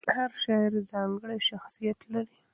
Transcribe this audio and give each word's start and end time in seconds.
هر 0.17 0.31
شاعر 0.43 0.73
ځانګړی 0.91 1.37
شخصیت 1.49 1.99
لري. 2.13 2.39